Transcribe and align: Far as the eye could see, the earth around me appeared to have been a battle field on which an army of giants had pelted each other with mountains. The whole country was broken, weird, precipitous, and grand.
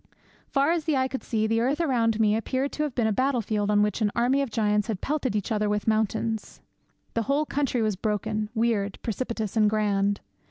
Far 0.47 0.71
as 0.71 0.85
the 0.85 0.97
eye 0.97 1.07
could 1.07 1.21
see, 1.21 1.45
the 1.45 1.59
earth 1.61 1.79
around 1.79 2.19
me 2.19 2.35
appeared 2.35 2.71
to 2.71 2.81
have 2.81 2.95
been 2.95 3.05
a 3.05 3.11
battle 3.11 3.39
field 3.39 3.69
on 3.69 3.83
which 3.83 4.01
an 4.01 4.09
army 4.15 4.41
of 4.41 4.49
giants 4.49 4.87
had 4.87 4.99
pelted 4.99 5.35
each 5.35 5.51
other 5.51 5.69
with 5.69 5.87
mountains. 5.87 6.59
The 7.13 7.21
whole 7.29 7.45
country 7.45 7.83
was 7.83 7.95
broken, 7.95 8.49
weird, 8.55 8.97
precipitous, 9.03 9.55
and 9.55 9.69
grand. 9.69 10.19